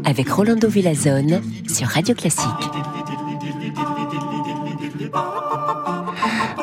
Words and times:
avec 0.03 0.31
Rolando 0.31 0.69
Villazone 0.69 1.43
sur 1.69 1.89
Radio 1.89 2.15
Classique. 2.15 2.49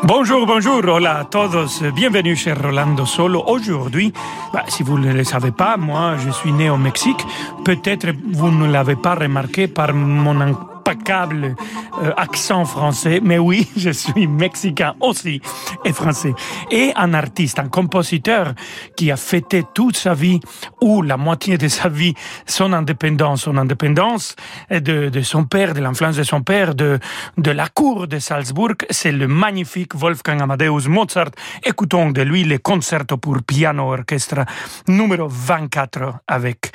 Bonjour, 0.03 0.47
bonjour, 0.47 0.83
hola 0.87 1.19
a 1.19 1.25
todos, 1.25 1.83
bienvenue 1.95 2.35
chez 2.35 2.53
Rolando 2.53 3.05
Solo. 3.05 3.43
Aujourd'hui, 3.45 4.11
bah, 4.51 4.63
si 4.67 4.81
vous 4.81 4.97
ne 4.97 5.13
le 5.13 5.23
savez 5.23 5.51
pas, 5.51 5.77
moi 5.77 6.15
je 6.17 6.31
suis 6.31 6.51
né 6.51 6.71
au 6.71 6.77
Mexique. 6.77 7.23
Peut-être 7.63 8.07
vous 8.31 8.49
ne 8.49 8.65
l'avez 8.71 8.95
pas 8.95 9.13
remarqué 9.13 9.67
par 9.67 9.93
mon 9.93 10.41
euh, 10.89 12.11
accent 12.17 12.65
français, 12.65 13.19
mais 13.23 13.37
oui, 13.37 13.67
je 13.77 13.89
suis 13.91 14.27
mexicain 14.27 14.95
aussi 14.99 15.41
et 15.85 15.93
français. 15.93 16.33
Et 16.71 16.91
un 16.95 17.13
artiste, 17.13 17.59
un 17.59 17.69
compositeur 17.69 18.53
qui 18.95 19.11
a 19.11 19.17
fêté 19.17 19.63
toute 19.73 19.97
sa 19.97 20.13
vie 20.13 20.39
ou 20.81 21.01
la 21.01 21.17
moitié 21.17 21.57
de 21.57 21.67
sa 21.67 21.89
vie 21.89 22.13
son 22.45 22.73
indépendance, 22.73 23.43
son 23.43 23.57
indépendance 23.57 24.35
de, 24.69 25.09
de 25.09 25.21
son 25.21 25.45
père, 25.45 25.73
de 25.73 25.79
l'influence 25.79 26.15
de 26.15 26.23
son 26.23 26.41
père, 26.41 26.75
de, 26.75 26.99
de 27.37 27.51
la 27.51 27.67
cour 27.67 28.07
de 28.07 28.19
Salzbourg, 28.19 28.75
c'est 28.89 29.11
le 29.11 29.27
magnifique 29.27 29.95
Wolfgang 29.95 30.41
Amadeus 30.41 30.87
Mozart. 30.87 31.31
Écoutons 31.63 32.11
de 32.11 32.21
lui 32.21 32.43
le 32.43 32.57
concerto 32.57 33.17
pour 33.17 33.41
piano 33.43 33.91
orchestre 33.93 34.45
numéro 34.87 35.27
24 35.27 36.21
avec 36.27 36.71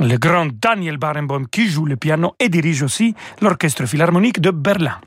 le 0.00 0.16
grand 0.16 0.48
Daniel 0.52 0.96
Barenboim 0.96 1.44
qui 1.50 1.68
joue 1.68 1.86
le 1.86 1.96
piano 1.96 2.34
et 2.38 2.48
dirige 2.48 2.82
aussi 2.82 3.14
l'orchestre 3.40 3.86
philharmonique 3.86 4.40
de 4.40 4.50
Berlin. 4.50 4.98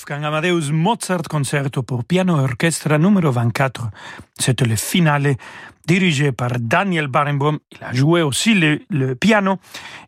Wolfgang 0.00 0.24
Amadeus 0.24 0.70
Mozart 0.70 1.28
Concerto 1.28 1.82
pour 1.82 2.04
piano 2.04 2.38
et 2.38 2.44
orchestre 2.44 2.96
numéro 2.96 3.30
24. 3.30 3.90
C'était 4.40 4.64
le 4.64 4.76
finale 4.76 5.36
dirigé 5.86 6.32
par 6.32 6.52
Daniel 6.58 7.08
Barenboim. 7.08 7.58
Il 7.72 7.84
a 7.84 7.92
joué 7.92 8.22
aussi 8.22 8.54
le, 8.54 9.14
piano 9.14 9.58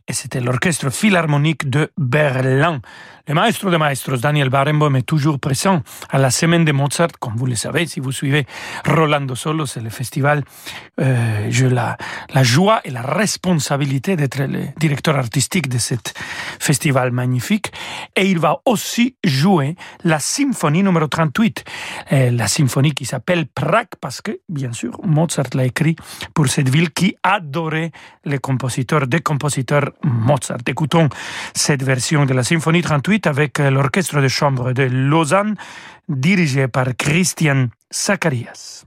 et 0.09 0.13
c'était 0.13 0.41
l'orchestre 0.41 0.91
philharmonique 0.91 1.69
de 1.69 1.91
Berlin. 1.99 2.81
Le 3.29 3.35
maestro 3.35 3.71
de 3.71 3.77
maestros, 3.77 4.21
Daniel 4.21 4.49
Barenboim, 4.49 4.95
est 4.97 5.07
toujours 5.07 5.39
présent 5.39 5.83
à 6.11 6.19
la 6.19 6.31
semaine 6.31 6.65
de 6.65 6.73
Mozart. 6.73 7.13
Comme 7.21 7.37
vous 7.37 7.47
le 7.47 7.55
savez, 7.55 7.87
si 7.87 8.01
vous 8.01 8.11
suivez 8.11 8.47
Rolando 8.85 9.37
Solo, 9.37 9.65
c'est 9.65 9.81
le 9.81 9.91
festival. 9.91 10.43
Euh, 11.01 11.47
j'ai 11.49 11.69
la, 11.69 11.97
la 12.35 12.43
joie 12.43 12.81
et 12.85 12.91
la 12.91 13.03
responsabilité 13.03 14.17
d'être 14.17 14.39
le 14.39 14.67
directeur 14.77 15.17
artistique 15.17 15.69
de 15.69 15.79
ce 15.79 15.95
festival 16.59 17.13
magnifique. 17.13 17.73
Et 18.17 18.29
il 18.29 18.41
va 18.41 18.61
aussi 18.65 19.17
jouer 19.23 19.77
la 20.05 20.19
symphonie 20.19 20.83
numéro 20.83 21.07
38, 21.07 21.65
euh, 22.13 22.31
la 22.33 22.49
symphonie 22.49 22.93
qui 22.93 23.05
s'appelle 23.05 23.47
Prague, 23.47 23.95
parce 24.01 24.21
bien 24.49 24.73
sûr, 24.73 24.99
Mozart 25.05 25.51
l'a 25.55 25.65
écrit 25.65 25.97
pour 26.35 26.49
cette 26.49 26.69
ville 26.69 26.91
qui 26.91 27.17
adorait 27.23 27.91
les 28.25 28.39
compositeurs, 28.39 29.07
des 29.07 29.21
compositeurs 29.21 29.93
Mozart. 30.05 30.59
Écoutons 30.67 31.09
cette 31.55 31.83
version 31.83 32.27
de 32.27 32.35
la 32.35 32.43
symphonie 32.43 32.83
38 32.83 33.27
avec 33.27 33.59
l'orchestre 33.59 34.21
de 34.21 34.29
chambre 34.29 34.73
de 34.73 34.85
Lausanne 34.85 35.55
dirigé 36.09 36.69
par 36.69 36.89
Christian 36.97 37.69
Zacharias. 37.93 38.85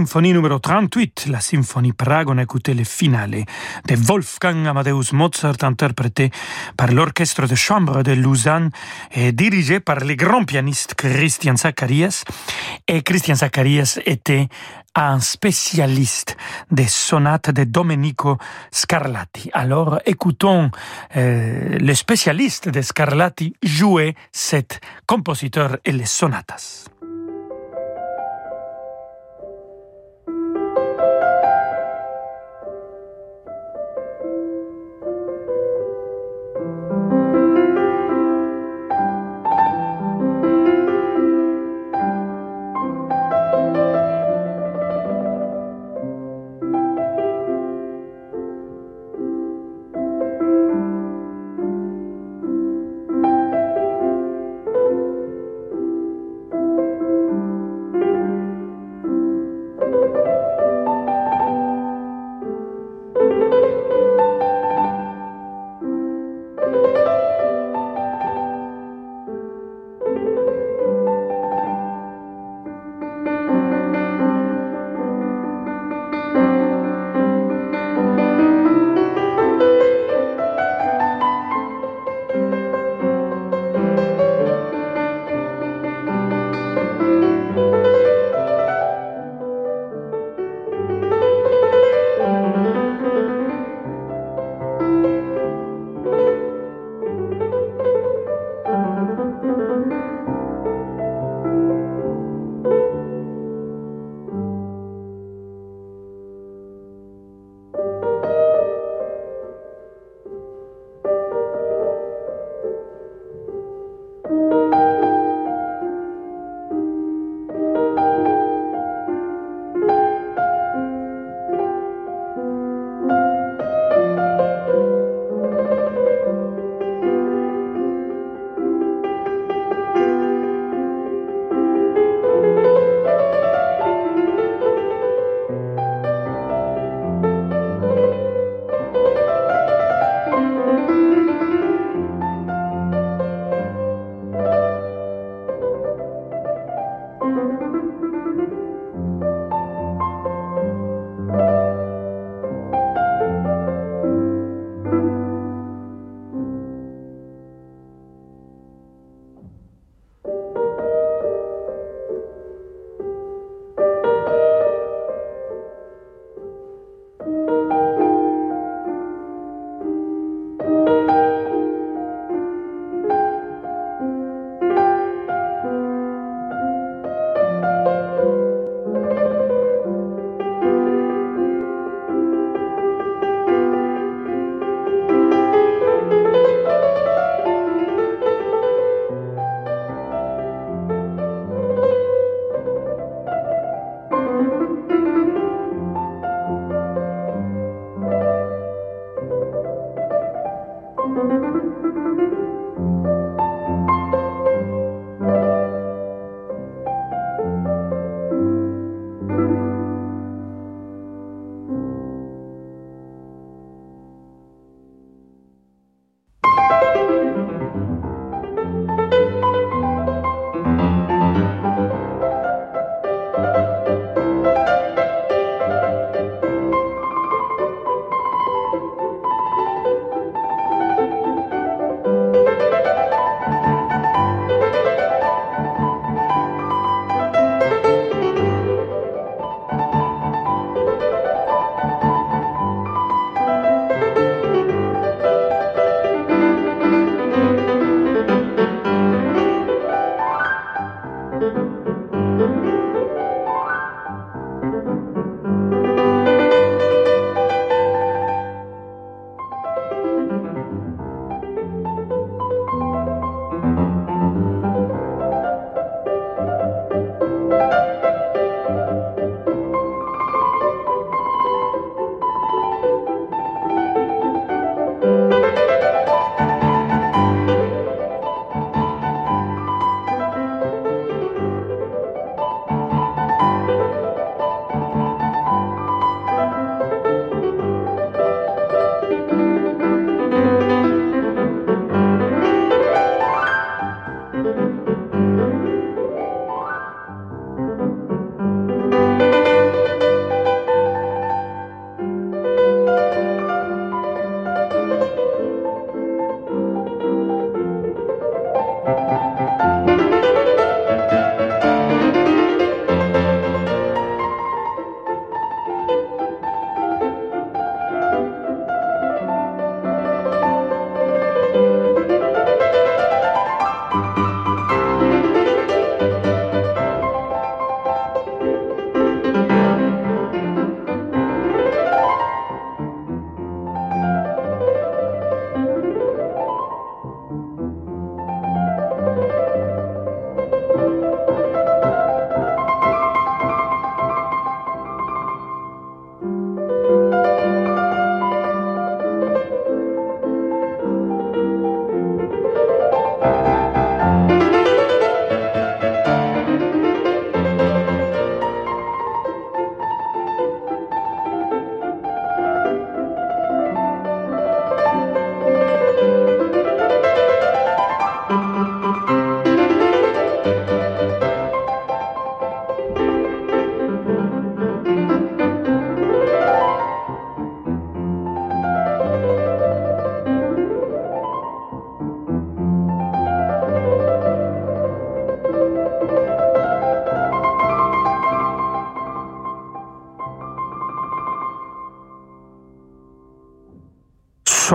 Symphonie 0.00 0.32
numéro 0.32 0.58
38, 0.58 1.26
la 1.28 1.40
symphonie 1.40 1.92
Prague. 1.92 2.30
On 2.30 2.34
le 2.34 2.84
finale 2.84 3.44
de 3.86 3.94
Wolfgang 3.96 4.66
Amadeus 4.66 5.12
Mozart, 5.12 5.62
interprété 5.62 6.30
par 6.74 6.90
l'orchestre 6.90 7.46
de 7.46 7.54
chambre 7.54 8.02
de 8.02 8.12
Lausanne 8.12 8.70
et 9.12 9.32
dirigé 9.32 9.78
par 9.78 10.00
le 10.00 10.14
grand 10.14 10.44
pianiste 10.44 10.94
Christian 10.94 11.56
Zacharias. 11.56 12.24
Et 12.88 13.02
Christian 13.02 13.34
Zacharias 13.34 13.98
était 14.06 14.48
un 14.94 15.20
spécialiste 15.20 16.38
des 16.70 16.88
sonates 16.88 17.50
de 17.50 17.64
Domenico 17.64 18.38
Scarlatti. 18.70 19.50
Alors 19.52 20.00
écoutons 20.06 20.70
euh, 21.16 21.78
le 21.78 21.94
spécialiste 21.94 22.70
de 22.70 22.80
Scarlatti 22.80 23.52
jouer 23.62 24.14
cet 24.32 24.80
compositeur 25.06 25.76
et 25.84 25.92
les 25.92 26.06
sonatas. 26.06 26.86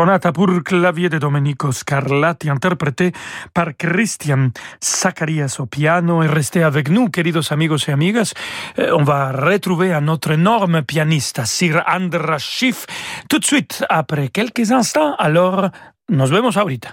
Sonata 0.05 0.31
pour 0.31 0.61
clavier 0.63 1.09
de 1.09 1.17
Domenico 1.17 1.71
Scarlatti, 1.71 2.47
interprété 2.47 3.11
par 3.55 3.75
Christian 3.75 4.51
Zacharias 4.79 5.55
au 5.57 5.65
piano. 5.65 6.21
Et 6.21 6.27
restez 6.27 6.61
avec 6.61 6.89
nous, 6.89 7.09
queridos 7.09 7.51
amigos 7.51 7.87
et 7.87 7.91
amigas. 7.91 8.33
Euh, 8.77 8.95
on 8.95 9.03
va 9.03 9.31
retrouver 9.31 9.93
un 9.93 10.07
autre 10.07 10.29
énorme 10.29 10.83
pianiste, 10.83 11.43
Sir 11.45 11.83
Andras 11.87 12.37
Schiff, 12.37 12.85
tout 13.29 13.39
de 13.39 13.45
suite 13.45 13.83
après 13.89 14.27
quelques 14.27 14.71
instants. 14.71 15.15
Alors, 15.17 15.69
nos 16.07 16.27
vemos 16.27 16.55
ahorita. 16.55 16.89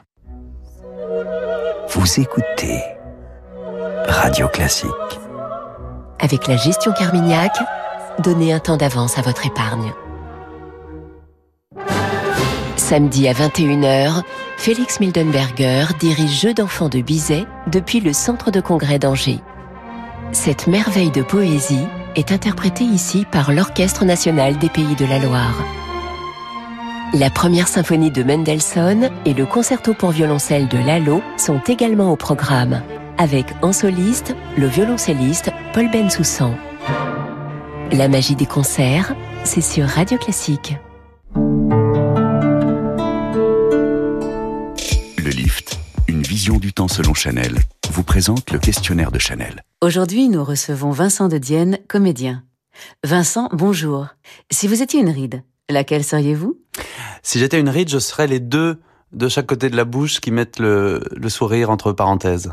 Vous 1.90 2.18
écoutez 2.18 2.80
Radio 4.08 4.48
Classique. 4.48 4.90
Avec 6.18 6.46
la 6.46 6.56
gestion 6.56 6.94
Carmignac, 6.94 7.52
donnez 8.20 8.54
un 8.54 8.58
temps 8.58 8.78
d'avance 8.78 9.18
à 9.18 9.20
votre 9.20 9.44
épargne. 9.44 9.92
Samedi 12.82 13.28
à 13.28 13.32
21h, 13.32 14.22
Félix 14.56 14.98
Mildenberger 14.98 15.84
dirige 16.00 16.40
Jeux 16.40 16.52
d'enfants 16.52 16.88
de 16.88 17.00
Bizet 17.00 17.46
depuis 17.68 18.00
le 18.00 18.12
centre 18.12 18.50
de 18.50 18.60
congrès 18.60 18.98
d'Angers. 18.98 19.38
Cette 20.32 20.66
merveille 20.66 21.12
de 21.12 21.22
poésie 21.22 21.86
est 22.16 22.32
interprétée 22.32 22.82
ici 22.82 23.24
par 23.30 23.52
l'Orchestre 23.52 24.04
national 24.04 24.58
des 24.58 24.68
Pays 24.68 24.96
de 24.96 25.06
la 25.06 25.20
Loire. 25.20 25.64
La 27.14 27.30
première 27.30 27.68
symphonie 27.68 28.10
de 28.10 28.24
Mendelssohn 28.24 29.10
et 29.26 29.32
le 29.32 29.46
concerto 29.46 29.94
pour 29.94 30.10
violoncelle 30.10 30.66
de 30.66 30.78
Lalo 30.78 31.22
sont 31.36 31.60
également 31.68 32.10
au 32.10 32.16
programme, 32.16 32.82
avec 33.16 33.46
en 33.62 33.72
soliste 33.72 34.34
le 34.58 34.66
violoncelliste 34.66 35.52
Paul 35.72 35.88
Bensoussan. 35.88 36.56
La 37.92 38.08
magie 38.08 38.36
des 38.36 38.46
concerts, 38.46 39.14
c'est 39.44 39.60
sur 39.60 39.86
Radio 39.86 40.18
Classique. 40.18 40.76
Vision 46.42 46.58
du 46.58 46.72
temps 46.72 46.88
selon 46.88 47.14
Chanel, 47.14 47.56
vous 47.92 48.02
présente 48.02 48.50
le 48.50 48.58
questionnaire 48.58 49.12
de 49.12 49.20
Chanel. 49.20 49.62
Aujourd'hui, 49.80 50.28
nous 50.28 50.42
recevons 50.42 50.90
Vincent 50.90 51.28
de 51.28 51.38
Dienne, 51.38 51.78
comédien. 51.86 52.42
Vincent, 53.04 53.48
bonjour. 53.52 54.08
Si 54.50 54.66
vous 54.66 54.82
étiez 54.82 54.98
une 54.98 55.10
ride, 55.10 55.44
laquelle 55.70 56.02
seriez-vous? 56.02 56.58
Si 57.22 57.38
j'étais 57.38 57.60
une 57.60 57.68
ride, 57.68 57.88
je 57.88 58.00
serais 58.00 58.26
les 58.26 58.40
deux 58.40 58.80
de 59.12 59.28
chaque 59.28 59.46
côté 59.46 59.70
de 59.70 59.76
la 59.76 59.84
bouche 59.84 60.20
qui 60.20 60.32
mettent 60.32 60.58
le, 60.58 61.04
le 61.12 61.28
sourire 61.28 61.70
entre 61.70 61.92
parenthèses. 61.92 62.50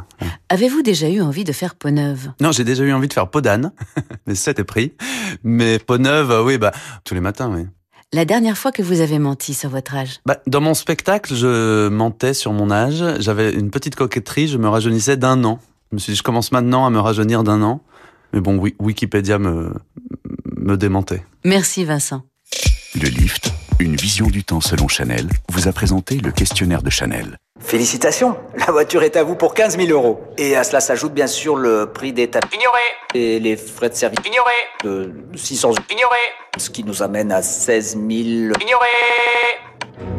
Avez-vous 0.50 0.84
déjà 0.84 1.10
eu 1.10 1.22
envie 1.22 1.44
de 1.44 1.52
faire 1.52 1.74
peau 1.74 1.90
neuve? 1.90 2.32
Non, 2.40 2.52
j'ai 2.52 2.66
déjà 2.66 2.84
eu 2.84 2.94
envie 2.94 3.08
de 3.08 3.14
faire 3.14 3.32
peau 3.32 3.42
d'âne, 3.42 3.72
mais 4.28 4.36
c'était 4.36 4.64
pris. 4.64 4.94
Mais 5.42 5.80
peau 5.80 5.98
neuve, 5.98 6.44
oui, 6.46 6.60
bah, 6.60 6.74
tous 7.06 7.16
les 7.16 7.22
matins, 7.22 7.52
oui. 7.52 7.66
La 8.12 8.26
dernière 8.26 8.58
fois 8.58 8.72
que 8.72 8.82
vous 8.82 9.02
avez 9.02 9.20
menti 9.20 9.54
sur 9.54 9.70
votre 9.70 9.94
âge? 9.94 10.20
Bah, 10.26 10.38
dans 10.48 10.62
mon 10.62 10.74
spectacle, 10.74 11.36
je 11.36 11.90
mentais 11.90 12.34
sur 12.34 12.54
mon 12.54 12.72
âge. 12.72 13.04
J'avais 13.20 13.54
une 13.54 13.70
petite 13.70 13.96
coquetterie, 13.96 14.48
je 14.48 14.58
me 14.58 14.68
rajeunissais 14.68 15.16
d'un 15.16 15.44
an. 15.44 15.60
Je 15.92 15.96
me 15.96 16.00
suis 16.00 16.14
dit, 16.14 16.18
je 16.18 16.24
commence 16.24 16.52
maintenant 16.52 16.88
à 16.88 16.90
me 16.90 17.00
rajeunir 17.00 17.44
d'un 17.44 17.62
an. 17.62 17.82
Mais 18.34 18.42
bon, 18.42 18.58
Wi- 18.58 18.76
Wikipédia 18.80 19.38
me, 19.38 19.74
me 20.58 20.76
démentait. 20.76 21.24
Merci 21.46 21.86
Vincent. 21.86 22.24
Le 22.96 23.10
lift, 23.10 23.54
une 23.80 23.96
vision 23.96 24.26
du 24.28 24.44
temps 24.44 24.62
selon 24.62 24.88
Chanel, 24.88 25.28
vous 25.52 25.68
a 25.68 25.72
présenté 25.72 26.18
le 26.18 26.32
questionnaire 26.32 26.82
de 26.82 26.90
Chanel. 26.90 27.38
Félicitations, 27.60 28.38
la 28.56 28.72
voiture 28.72 29.04
est 29.04 29.16
à 29.16 29.24
vous 29.24 29.36
pour 29.36 29.54
15 29.54 29.78
000 29.78 29.90
euros. 29.92 30.22
Et 30.38 30.56
à 30.56 30.64
cela 30.64 30.80
s'ajoute 30.80 31.14
bien 31.14 31.28
sûr 31.28 31.56
le 31.56 31.86
prix 31.88 32.14
des 32.14 32.30
tapis 32.30 32.56
Ignoré 32.56 32.80
et 33.14 33.40
les 33.40 33.58
frais 33.58 33.90
de 33.90 33.96
service 33.96 34.20
Ignoré 34.26 34.52
de 34.84 35.14
600 35.36 35.70
euros. 35.70 35.78
Ignoré 35.92 36.18
Ce 36.58 36.70
qui 36.70 36.84
nous 36.84 37.04
amène 37.04 37.32
à 37.32 37.42
16 37.42 37.92
000... 37.96 38.04
Ignoré 38.10 38.88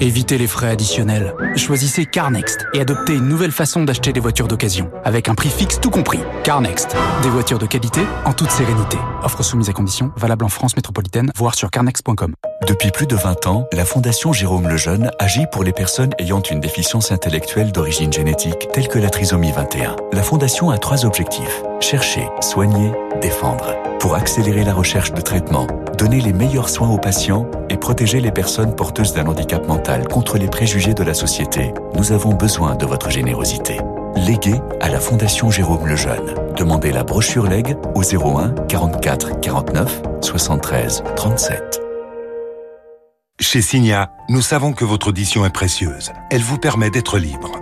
Évitez 0.03 0.39
les 0.39 0.47
frais 0.47 0.71
additionnels. 0.71 1.35
Choisissez 1.57 2.07
CarNext 2.07 2.67
et 2.73 2.81
adoptez 2.81 3.15
une 3.15 3.29
nouvelle 3.29 3.51
façon 3.51 3.85
d'acheter 3.85 4.15
des 4.15 4.21
voitures 4.21 4.49
d'occasion, 4.49 4.91
avec 5.05 5.29
un 5.29 5.35
prix 5.35 5.51
fixe 5.51 5.79
tout 5.79 5.91
compris. 5.91 6.21
CarNext, 6.43 6.97
des 7.23 7.29
voitures 7.29 7.59
de 7.59 7.67
qualité 7.67 8.01
en 8.25 8.33
toute 8.33 8.51
sérénité. 8.51 8.97
Offre 9.23 9.43
soumise 9.43 9.69
à 9.69 9.73
conditions, 9.73 10.11
valable 10.17 10.47
en 10.47 10.49
France 10.49 10.75
métropolitaine, 10.75 11.31
voire 11.37 11.55
sur 11.55 11.71
carnext.com. 11.71 12.35
Depuis 12.67 12.91
plus 12.91 13.07
de 13.07 13.15
20 13.15 13.47
ans, 13.47 13.69
la 13.73 13.85
Fondation 13.85 14.33
Jérôme 14.33 14.69
Lejeune 14.69 15.11
agit 15.19 15.47
pour 15.53 15.65
les 15.65 15.73
personnes 15.73 16.15
ayant 16.19 16.41
une 16.41 16.61
déficience 16.61 17.13
intellectuelle 17.13 17.30
d'origine 17.73 18.13
génétique, 18.13 18.69
telle 18.73 18.89
que 18.89 18.99
la 18.99 19.09
trisomie 19.09 19.53
21. 19.53 19.95
La 20.13 20.23
Fondation 20.23 20.71
a 20.71 20.79
trois 20.79 21.05
objectifs. 21.05 21.63
Chercher, 21.81 22.29
soigner, 22.41 22.91
défendre. 23.21 23.77
Pour 24.01 24.17
accélérer 24.17 24.65
la 24.65 24.75
recherche 24.75 25.13
de 25.13 25.21
traitement, 25.21 25.67
donner 25.97 26.21
les 26.21 26.33
meilleurs 26.33 26.69
soins 26.69 26.91
aux 26.91 26.99
patients 26.99 27.49
et 27.69 27.77
protéger 27.77 28.21
les 28.21 28.33
personnes 28.33 28.75
porteuses 28.75 29.15
d'un 29.15 29.29
handicap 29.29 29.67
mental 29.69 30.09
contre 30.09 30.39
les 30.39 30.49
préjugés 30.49 30.95
de 30.95 31.05
la 31.05 31.15
société, 31.15 31.73
nous 31.95 32.11
avons 32.11 32.35
besoin 32.35 32.75
de 32.75 32.87
votre 32.87 33.11
générosité. 33.11 33.79
Léguez 34.17 34.61
à 34.81 34.89
la 34.89 34.99
Fondation 34.99 35.51
Jérôme 35.51 35.87
Lejeune. 35.87 36.35
Demandez 36.57 36.91
la 36.91 37.05
brochure 37.05 37.47
Leg 37.47 37.77
au 37.95 38.03
01 38.03 38.55
44 38.67 39.41
49 39.41 40.03
73 40.21 41.05
37. 41.15 41.90
Chez 43.43 43.63
Signa, 43.63 44.13
nous 44.29 44.43
savons 44.43 44.75
que 44.75 44.85
votre 44.85 45.09
audition 45.09 45.47
est 45.47 45.51
précieuse. 45.51 46.13
Elle 46.31 46.43
vous 46.43 46.59
permet 46.59 46.91
d'être 46.91 47.19
libre. 47.19 47.59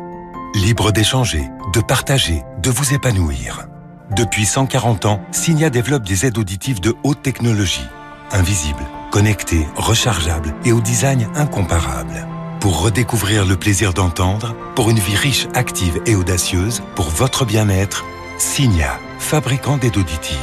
Libre 0.57 0.91
d'échanger, 0.91 1.49
de 1.73 1.81
partager, 1.81 2.43
de 2.61 2.69
vous 2.69 2.95
épanouir. 2.95 3.69
Depuis 4.11 4.45
140 4.45 5.07
ans, 5.07 5.23
Signa 5.31 5.71
développe 5.71 6.03
des 6.03 6.27
aides 6.27 6.37
auditives 6.37 6.81
de 6.81 6.97
haute 7.05 7.23
technologie, 7.23 7.87
invisibles, 8.33 8.85
connectées, 9.13 9.69
rechargeables 9.77 10.53
et 10.65 10.73
au 10.73 10.81
design 10.81 11.29
incomparable. 11.37 12.27
Pour 12.59 12.83
redécouvrir 12.83 13.47
le 13.47 13.57
plaisir 13.57 13.95
d'entendre, 13.95 14.57
pour 14.75 14.91
une 14.91 14.99
vie 14.99 15.17
riche, 15.17 15.47
active 15.55 16.01
et 16.07 16.17
audacieuse, 16.17 16.83
pour 16.97 17.09
votre 17.09 17.45
bien-être, 17.45 18.05
Signa, 18.37 18.99
fabricant 19.21 19.77
d'aides 19.77 19.97
auditives. 19.97 20.39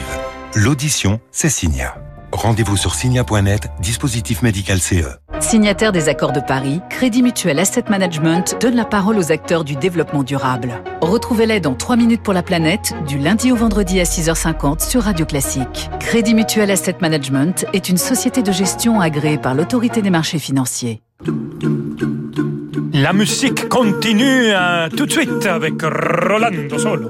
L'audition, 0.55 1.19
c'est 1.33 1.49
Signa. 1.49 2.04
Rendez-vous 2.35 2.75
sur 2.75 2.95
signa.net, 2.95 3.69
dispositif 3.79 4.41
médical. 4.41 4.79
CE. 4.79 5.05
Signataire 5.39 5.93
des 5.93 6.09
accords 6.09 6.33
de 6.33 6.41
Paris, 6.41 6.81
Crédit 6.89 7.23
Mutuel 7.23 7.59
Asset 7.59 7.85
Management 7.89 8.57
donne 8.59 8.75
la 8.75 8.83
parole 8.83 9.17
aux 9.17 9.31
acteurs 9.31 9.63
du 9.63 9.77
développement 9.77 10.23
durable. 10.23 10.73
Retrouvez-les 10.99 11.61
dans 11.61 11.75
3 11.75 11.95
minutes 11.95 12.21
pour 12.23 12.33
la 12.33 12.43
planète, 12.43 12.93
du 13.07 13.17
lundi 13.19 13.53
au 13.53 13.55
vendredi 13.55 14.01
à 14.01 14.03
6h50 14.03 14.85
sur 14.85 15.03
Radio 15.03 15.25
Classique. 15.25 15.89
Crédit 16.01 16.33
Mutuel 16.33 16.71
Asset 16.71 16.97
Management 16.99 17.65
est 17.71 17.87
une 17.87 17.97
société 17.97 18.43
de 18.43 18.51
gestion 18.51 18.99
agréée 18.99 19.37
par 19.37 19.55
l'autorité 19.55 20.01
des 20.01 20.09
marchés 20.09 20.39
financiers. 20.39 21.01
La 22.93 23.13
musique 23.13 23.69
continue 23.69 24.51
euh, 24.51 24.89
tout 24.89 25.05
de 25.05 25.11
suite 25.11 25.45
avec 25.45 25.81
Rolando 25.81 26.77
Solo. 26.77 27.09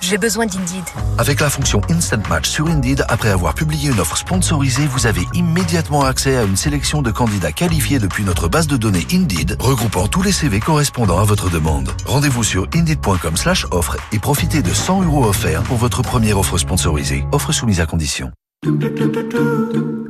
J'ai 0.00 0.18
besoin 0.18 0.46
d'Indeed. 0.46 0.84
Avec 1.18 1.40
la 1.40 1.50
fonction 1.50 1.80
Instant 1.90 2.22
Match 2.28 2.48
sur 2.48 2.66
Indeed, 2.68 3.04
après 3.08 3.30
avoir 3.30 3.54
publié 3.54 3.90
une 3.90 3.98
offre 3.98 4.16
sponsorisée, 4.16 4.86
vous 4.86 5.06
avez 5.06 5.22
immédiatement 5.34 6.02
accès 6.04 6.36
à 6.36 6.44
une 6.44 6.56
sélection 6.56 7.02
de 7.02 7.10
candidats 7.10 7.52
qualifiés 7.52 7.98
depuis 7.98 8.24
notre 8.24 8.48
base 8.48 8.66
de 8.66 8.76
données 8.76 9.06
Indeed, 9.12 9.56
regroupant 9.58 10.06
tous 10.06 10.22
les 10.22 10.32
CV 10.32 10.60
correspondant 10.60 11.18
à 11.18 11.24
votre 11.24 11.50
demande. 11.50 11.90
Rendez-vous 12.06 12.44
sur 12.44 12.68
indeed.com 12.74 13.36
slash 13.36 13.66
offre 13.70 13.96
et 14.12 14.18
profitez 14.18 14.62
de 14.62 14.72
100 14.72 15.02
euros 15.02 15.24
offerts 15.26 15.62
pour 15.62 15.76
votre 15.76 16.02
première 16.02 16.38
offre 16.38 16.58
sponsorisée. 16.58 17.24
Offre 17.32 17.52
soumise 17.52 17.80
à 17.80 17.86
condition. 17.86 18.30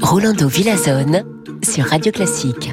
Rolando 0.03 0.49
Villazone 0.49 1.25
sur 1.62 1.87
Radio 1.87 2.12
Classique. 2.12 2.72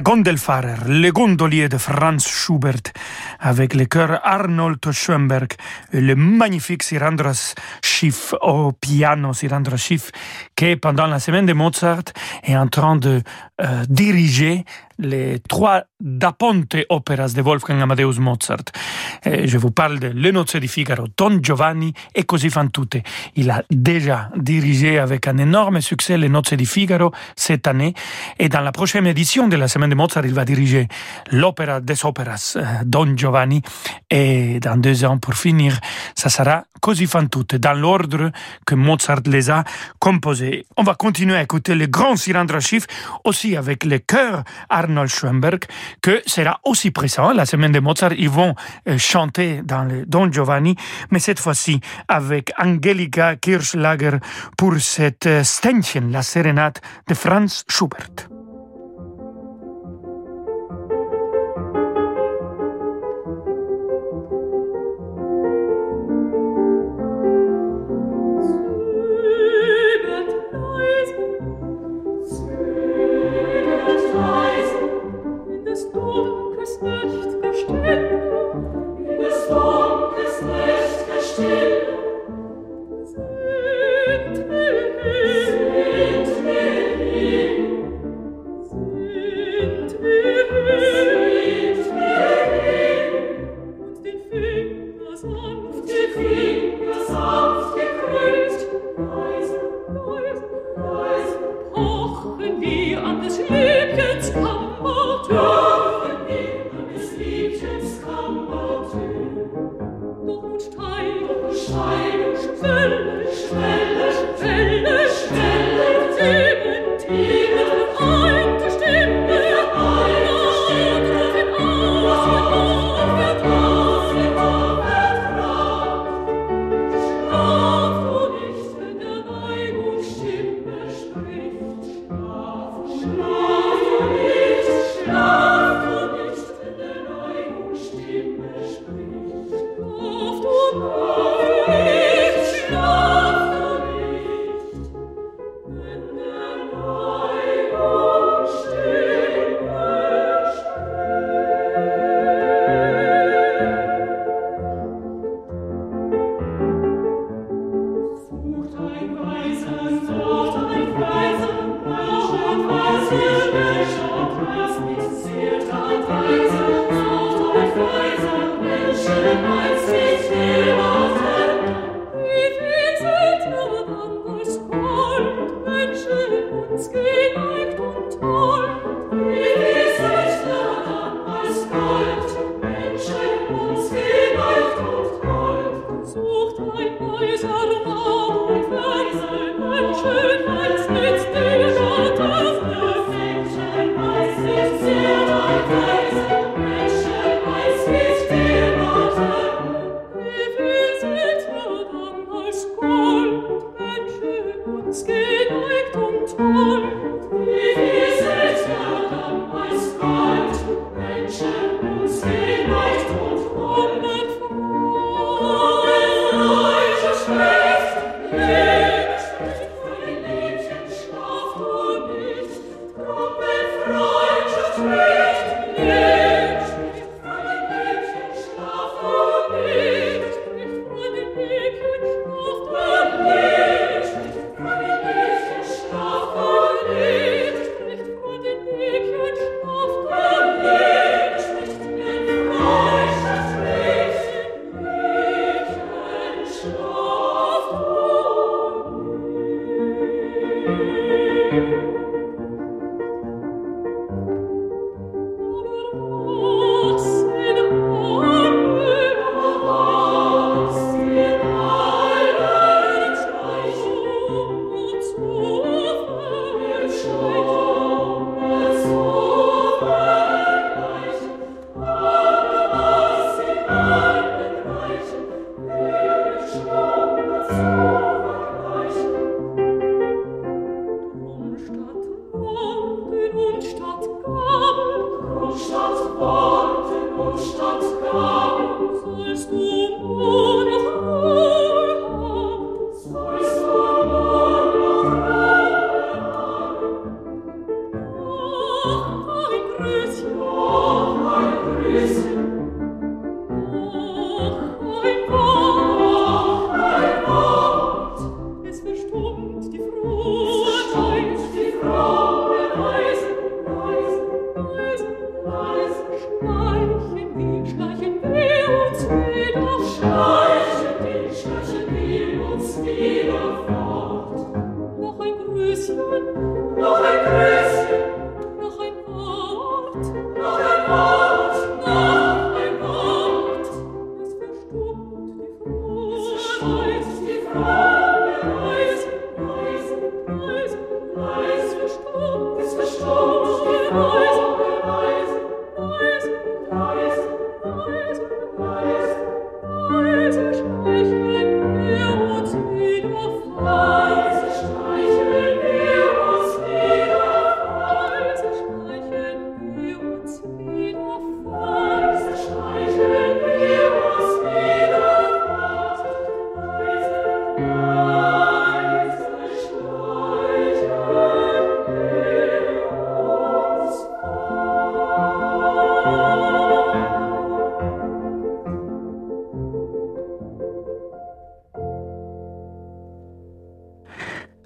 Gondelfahrer, 0.00 0.88
le 0.88 1.10
gondolier 1.10 1.68
de 1.68 1.76
Franz 1.76 2.26
Schubert, 2.28 2.92
avec 3.40 3.74
le 3.74 3.84
chœur 3.84 4.20
Arnold 4.22 4.78
Schoenberg. 4.90 5.52
Le 5.92 6.14
magnifique 6.14 6.82
Sirandras 6.82 7.54
Schiff 7.82 8.34
au 8.40 8.72
piano, 8.72 9.32
Sirandras 9.32 9.76
Schiff, 9.76 10.10
qui 10.56 10.76
pendant 10.76 11.06
la 11.06 11.18
semaine 11.18 11.46
de 11.46 11.52
Mozart 11.52 12.04
est 12.42 12.56
en 12.56 12.68
train 12.68 12.96
de 12.96 13.22
euh, 13.62 13.84
diriger 13.88 14.64
les 14.98 15.40
trois 15.48 15.84
Da 16.00 16.32
Ponte 16.32 16.76
operas 16.88 17.32
de 17.34 17.42
Wolfgang 17.42 17.80
Amadeus 17.80 18.18
Mozart. 18.18 18.64
Et 19.24 19.46
je 19.46 19.58
vous 19.58 19.70
parle 19.70 20.00
de 20.00 20.08
Le 20.08 20.32
Nozze 20.32 20.56
di 20.56 20.68
Figaro, 20.68 21.06
Don 21.16 21.38
Giovanni 21.40 21.92
et 22.14 22.24
Così 22.24 22.50
fan 22.50 22.70
tutte. 22.70 23.02
Il 23.36 23.50
a 23.50 23.62
déjà 23.70 24.30
dirigé 24.36 24.98
avec 24.98 25.28
un 25.28 25.38
énorme 25.38 25.80
succès 25.80 26.18
Le 26.18 26.28
Nozze 26.28 26.54
di 26.54 26.66
Figaro 26.66 27.12
cette 27.36 27.68
année 27.68 27.94
et 28.38 28.48
dans 28.48 28.60
la 28.60 28.72
prochaine 28.72 29.06
édition 29.06 29.48
de 29.48 29.56
la 29.56 29.68
semaine 29.68 29.90
de 29.90 29.94
Mozart, 29.94 30.26
il 30.26 30.34
va 30.34 30.44
diriger 30.44 30.88
l'opéra 31.30 31.80
des 31.80 32.04
opéras 32.04 32.54
euh, 32.56 32.64
Don 32.84 33.16
Giovanni 33.16 33.62
et 34.10 34.58
dans 34.60 34.76
deux 34.76 35.04
ans 35.04 35.18
pour 35.18 35.34
finir, 35.34 35.78
ça 36.14 36.28
sera 36.28 36.64
Così 36.80 37.06
fan 37.06 37.28
tutte 37.28 37.54
dans 37.56 37.78
l'ordre 37.78 38.32
que 38.66 38.74
Mozart 38.74 39.22
les 39.26 39.50
a 39.50 39.62
composés. 40.00 40.66
On 40.76 40.82
va 40.82 40.94
continuer 40.96 41.36
à 41.36 41.42
écouter 41.42 41.76
le 41.76 41.86
grand 41.86 42.16
Sirandra 42.16 42.58
Schiff 42.58 42.86
aussi 43.22 43.51
avec 43.56 43.84
le 43.84 43.98
chœur 43.98 44.44
Arnold 44.68 45.08
Schoenberg 45.08 45.64
que 46.00 46.22
sera 46.26 46.60
aussi 46.64 46.90
présent 46.90 47.32
la 47.32 47.46
semaine 47.46 47.72
de 47.72 47.80
Mozart. 47.80 48.12
Ils 48.12 48.30
vont 48.30 48.54
euh, 48.88 48.98
chanter 48.98 49.62
dans 49.62 49.84
le 49.84 50.06
Don 50.06 50.30
Giovanni, 50.30 50.76
mais 51.10 51.18
cette 51.18 51.38
fois-ci 51.38 51.80
avec 52.08 52.52
Angelika 52.58 53.36
Kirschlager 53.36 54.18
pour 54.56 54.74
cette 54.78 55.26
euh, 55.26 55.44
Ständchen, 55.44 56.10
la 56.10 56.22
sérénade 56.22 56.78
de 57.08 57.14
Franz 57.14 57.64
Schubert. 57.68 58.31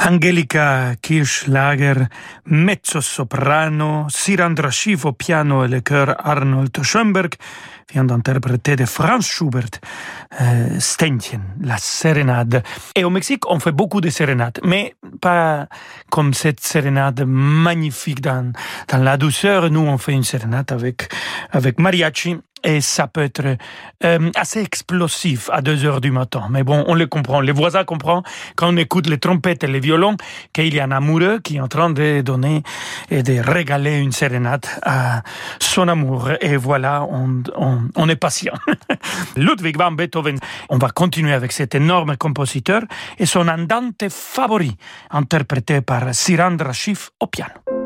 Angelika 0.06 0.94
Kirschlager, 1.00 2.06
mezzo-soprano, 2.44 4.06
Sirandra 4.08 4.70
Schiff 4.70 5.04
au 5.04 5.14
piano 5.14 5.64
et 5.64 5.68
le 5.68 5.80
chœur 5.80 6.14
Arnold 6.24 6.80
Schoenberg 6.80 7.34
vient 7.92 8.04
d'interpréter 8.04 8.76
de 8.76 8.84
Franz 8.84 9.26
Schubert 9.26 9.80
euh, 10.40 10.78
Ständchen, 10.78 11.42
la 11.60 11.76
sérénade. 11.78 12.62
Et 12.94 13.02
au 13.02 13.10
Mexique, 13.10 13.50
on 13.50 13.58
fait 13.58 13.72
beaucoup 13.72 14.00
de 14.00 14.08
sérénades, 14.08 14.60
mais 14.62 14.94
pas 15.20 15.66
comme 16.08 16.34
cette 16.34 16.60
sérénade 16.60 17.24
magnifique 17.26 18.20
dans, 18.20 18.52
dans 18.86 19.02
la 19.02 19.16
douceur. 19.16 19.70
Nous, 19.70 19.80
on 19.80 19.98
fait 19.98 20.12
une 20.12 20.22
sérénade 20.22 20.70
avec, 20.70 21.12
avec 21.50 21.80
mariachi 21.80 22.36
et 22.64 22.80
ça 22.80 23.06
peut 23.06 23.22
être 23.22 23.56
euh, 24.04 24.30
assez 24.34 24.60
explosif 24.60 25.50
à 25.52 25.60
deux 25.60 25.84
heures 25.84 26.00
du 26.00 26.10
matin. 26.10 26.48
Mais 26.50 26.64
bon, 26.64 26.84
on 26.86 26.94
le 26.94 27.06
comprend. 27.06 27.40
Les 27.40 27.52
voisins 27.52 27.84
comprennent 27.84 28.22
quand 28.56 28.72
on 28.72 28.76
écoute 28.76 29.08
les 29.08 29.18
trompettes 29.18 29.64
et 29.64 29.66
les 29.66 29.80
violons 29.80 30.16
qu'il 30.52 30.74
y 30.74 30.80
a 30.80 30.84
un 30.84 30.90
amoureux 30.90 31.40
qui 31.40 31.56
est 31.56 31.60
en 31.60 31.68
train 31.68 31.90
de 31.90 32.20
donner 32.22 32.62
et 33.10 33.22
de 33.22 33.38
régaler 33.38 33.98
une 33.98 34.12
sérénade 34.12 34.66
à 34.82 35.22
son 35.60 35.88
amour. 35.88 36.30
Et 36.40 36.56
voilà, 36.56 37.06
on, 37.08 37.42
on, 37.56 37.78
on 37.94 38.08
est 38.08 38.16
patient. 38.16 38.54
Ludwig 39.36 39.76
van 39.76 39.92
Beethoven. 39.92 40.38
On 40.68 40.78
va 40.78 40.88
continuer 40.88 41.32
avec 41.32 41.52
cet 41.52 41.74
énorme 41.74 42.16
compositeur 42.16 42.82
et 43.18 43.26
son 43.26 43.48
andante 43.48 44.08
favori, 44.08 44.76
interprété 45.10 45.80
par 45.80 46.14
Sirandra 46.14 46.72
Schiff 46.72 47.10
au 47.20 47.26
piano. 47.26 47.85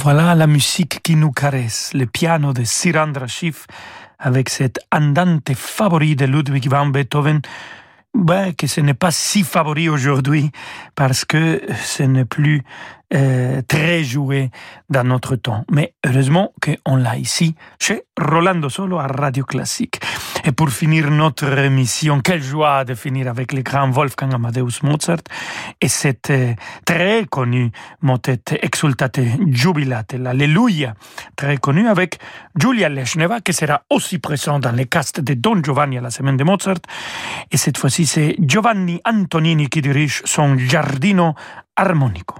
Voilà 0.00 0.36
la 0.36 0.46
musique 0.46 1.00
qui 1.02 1.16
nous 1.16 1.32
caresse, 1.32 1.90
le 1.92 2.06
piano 2.06 2.52
de 2.52 2.62
Sirandra 2.62 3.26
Schiff 3.26 3.66
avec 4.20 4.48
cet 4.48 4.78
andante 4.92 5.52
favori 5.54 6.14
de 6.14 6.24
Ludwig 6.24 6.68
van 6.68 6.86
Beethoven, 6.86 7.40
ben, 8.14 8.54
que 8.54 8.68
ce 8.68 8.80
n'est 8.80 8.94
pas 8.94 9.10
si 9.10 9.42
favori 9.42 9.88
aujourd'hui 9.88 10.52
parce 10.94 11.24
que 11.24 11.62
ce 11.82 12.04
n'est 12.04 12.24
plus 12.24 12.62
euh, 13.12 13.60
très 13.66 14.04
joué 14.04 14.50
dans 14.88 15.04
notre 15.04 15.34
temps. 15.34 15.64
Mais 15.70 15.94
heureusement 16.06 16.52
qu'on 16.62 16.96
l'a 16.96 17.16
ici 17.16 17.56
chez 17.80 18.02
Rolando 18.16 18.68
Solo 18.68 18.98
à 18.98 19.08
Radio 19.08 19.44
Classique. 19.44 20.00
Et 20.48 20.52
pour 20.52 20.70
finir 20.70 21.10
notre 21.10 21.58
émission, 21.58 22.22
quelle 22.22 22.42
joie 22.42 22.86
de 22.86 22.94
finir 22.94 23.28
avec 23.28 23.52
le 23.52 23.60
grand 23.60 23.90
Wolfgang 23.90 24.32
Amadeus 24.32 24.80
Mozart 24.82 25.18
et 25.78 25.88
cette 25.88 26.30
euh, 26.30 26.54
très 26.86 27.26
connue 27.28 27.70
motette 28.00 28.58
Exultate 28.62 29.20
Jubilate, 29.46 30.14
l'Alléluia, 30.14 30.94
très 31.36 31.58
connue 31.58 31.86
avec 31.86 32.18
Giulia 32.58 32.88
Lesneva, 32.88 33.42
qui 33.42 33.52
sera 33.52 33.82
aussi 33.90 34.20
présent 34.20 34.58
dans 34.58 34.72
les 34.72 34.86
castes 34.86 35.20
de 35.20 35.34
Don 35.34 35.62
Giovanni 35.62 35.98
à 35.98 36.00
la 36.00 36.10
semaine 36.10 36.38
de 36.38 36.44
Mozart. 36.44 36.80
Et 37.50 37.58
cette 37.58 37.76
fois-ci, 37.76 38.06
c'est 38.06 38.34
Giovanni 38.40 39.02
Antonini 39.04 39.68
qui 39.68 39.82
dirige 39.82 40.22
son 40.24 40.56
Giardino 40.56 41.34
Armonico. 41.76 42.36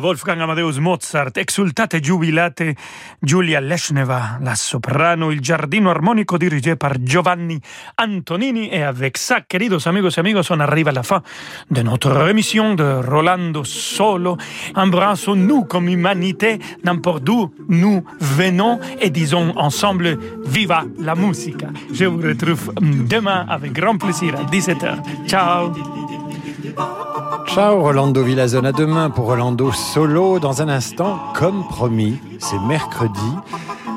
Wolfgang 0.00 0.40
Amadeus 0.40 0.78
Mozart, 0.78 1.36
exultate 1.36 2.00
giubilate 2.00 2.74
Giulia 3.20 3.60
Leshneva, 3.60 4.38
la 4.40 4.54
soprano, 4.54 5.30
il 5.30 5.40
giardino 5.40 5.90
armonico 5.90 6.36
dirigé 6.36 6.76
par 6.76 6.98
Giovanni 7.02 7.60
Antonini. 7.96 8.68
Et 8.70 8.82
avec 8.82 9.16
ça, 9.16 9.42
queridos 9.42 9.86
amigos 9.86 10.16
et 10.16 10.20
amigos, 10.20 10.50
on 10.50 10.60
arrive 10.60 10.88
à 10.88 10.92
la 10.92 11.02
fin 11.02 11.22
de 11.70 11.82
notre 11.82 12.28
émission 12.28 12.74
de 12.74 13.00
Rolando 13.06 13.64
Solo. 13.64 14.36
Embrassons-nous 14.74 15.64
comme 15.64 15.88
humanité, 15.88 16.58
n'importe 16.84 17.24
d'où 17.24 17.52
nous 17.68 18.04
venons 18.20 18.80
et 19.00 19.10
disons 19.10 19.52
ensemble 19.56 20.18
Viva 20.46 20.84
la 20.98 21.14
musica. 21.14 21.68
Je 21.92 22.06
vous 22.06 22.20
retrouve 22.20 22.72
demain 22.80 23.46
avec 23.48 23.72
grand 23.72 23.96
plaisir 23.96 24.34
à 24.36 24.44
17h. 24.44 25.26
Ciao 25.26 25.72
Ciao 27.46 27.80
Rolando 27.80 28.22
Villazone, 28.22 28.66
à 28.66 28.72
demain 28.72 29.10
pour 29.10 29.26
Rolando 29.26 29.72
Solo. 29.72 30.38
Dans 30.38 30.62
un 30.62 30.68
instant, 30.68 31.18
comme 31.34 31.66
promis, 31.68 32.18
c'est 32.38 32.58
mercredi. 32.60 33.20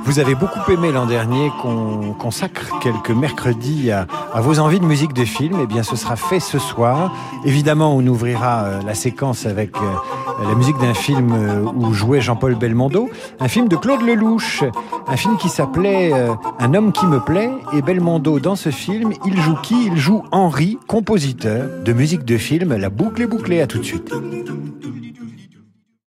Vous 0.05 0.19
avez 0.19 0.35
beaucoup 0.35 0.59
aimé 0.69 0.91
l'an 0.91 1.05
dernier 1.05 1.49
qu'on 1.61 2.13
consacre 2.13 2.79
quelques 2.79 3.09
mercredis 3.09 3.89
à, 3.91 4.05
vos 4.41 4.59
envies 4.59 4.79
de 4.79 4.85
musique 4.85 5.13
de 5.13 5.23
film. 5.23 5.59
Eh 5.63 5.65
bien, 5.65 5.81
ce 5.81 5.95
sera 5.95 6.15
fait 6.15 6.39
ce 6.39 6.59
soir. 6.59 7.13
Évidemment, 7.45 7.95
on 7.95 8.05
ouvrira 8.05 8.63
euh, 8.63 8.81
la 8.85 8.95
séquence 8.95 9.45
avec 9.45 9.75
euh, 9.77 10.47
la 10.47 10.55
musique 10.55 10.77
d'un 10.77 10.93
film 10.93 11.31
euh, 11.31 11.63
où 11.75 11.93
jouait 11.93 12.21
Jean-Paul 12.21 12.55
Belmondo, 12.55 13.09
un 13.39 13.47
film 13.47 13.67
de 13.69 13.75
Claude 13.77 14.01
Lelouch, 14.01 14.63
un 15.07 15.15
film 15.15 15.37
qui 15.37 15.49
s'appelait 15.49 16.11
Un 16.59 16.73
homme 16.73 16.91
qui 16.91 17.05
me 17.05 17.19
plaît. 17.19 17.51
Et 17.73 17.81
Belmondo, 17.81 18.39
dans 18.39 18.55
ce 18.55 18.69
film, 18.69 19.13
il 19.25 19.39
joue 19.39 19.55
qui? 19.63 19.85
Il 19.87 19.97
joue 19.97 20.23
Henri, 20.31 20.77
compositeur 20.87 21.69
de 21.83 21.93
musique 21.93 22.25
de 22.25 22.37
film. 22.37 22.75
La 22.75 22.89
boucle 22.89 23.21
est 23.21 23.27
bouclée. 23.27 23.61
À 23.61 23.67
tout 23.67 23.79
de 23.79 23.83
suite. 23.83 24.13